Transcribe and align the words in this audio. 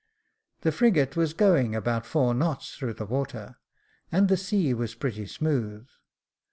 The 0.61 0.71
frigate 0.71 1.15
was 1.15 1.35
going 1.35 1.75
about 1.75 2.07
four 2.07 2.33
knots 2.33 2.73
through 2.73 2.95
the 2.95 3.05
water, 3.05 3.59
and 4.11 4.29
the 4.29 4.35
sea 4.35 4.73
was 4.73 4.95
pretty 4.95 5.27
smooth. 5.27 5.87